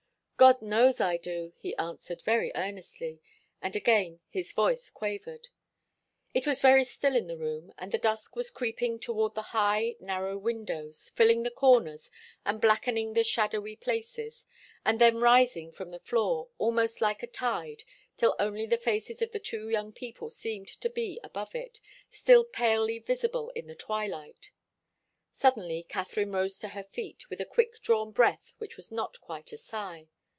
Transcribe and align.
"God 0.41 0.63
knows 0.63 0.99
I 0.99 1.17
do," 1.17 1.53
he 1.55 1.75
answered, 1.77 2.23
very 2.23 2.51
earnestly, 2.55 3.21
and 3.61 3.75
again 3.75 4.21
his 4.27 4.53
voice 4.53 4.89
quavered. 4.89 5.49
It 6.33 6.47
was 6.47 6.59
very 6.61 6.83
still 6.83 7.15
in 7.15 7.27
the 7.27 7.37
room, 7.37 7.71
and 7.77 7.91
the 7.91 7.99
dusk 7.99 8.35
was 8.35 8.49
creeping 8.49 8.97
toward 8.99 9.35
the 9.35 9.43
high, 9.53 9.97
narrow 9.99 10.39
windows, 10.39 11.09
filling 11.11 11.43
the 11.43 11.51
corners, 11.51 12.09
and 12.43 12.59
blackening 12.59 13.13
the 13.13 13.23
shadowy 13.23 13.75
places, 13.75 14.47
and 14.83 14.99
then 14.99 15.19
rising 15.19 15.71
from 15.71 15.91
the 15.91 15.99
floor, 15.99 16.49
almost 16.57 17.01
like 17.01 17.21
a 17.21 17.27
tide, 17.27 17.83
till 18.17 18.35
only 18.39 18.65
the 18.65 18.79
faces 18.79 19.21
of 19.21 19.33
the 19.33 19.39
two 19.39 19.69
young 19.69 19.93
people 19.93 20.31
seemed 20.31 20.69
to 20.69 20.89
be 20.89 21.19
above 21.23 21.53
it, 21.53 21.79
still 22.09 22.43
palely 22.43 22.97
visible 22.97 23.49
in 23.53 23.67
the 23.67 23.75
twilight. 23.75 24.49
Suddenly 25.33 25.83
Katharine 25.83 26.31
rose 26.31 26.57
to 26.61 26.69
her 26.69 26.83
feet, 26.83 27.29
with 27.29 27.39
a 27.41 27.45
quick 27.45 27.79
drawn 27.83 28.11
breath 28.11 28.55
which 28.57 28.75
was 28.75 28.91
not 28.91 29.21
quite 29.21 29.51
a 29.53 29.57
sigh. 29.57 30.07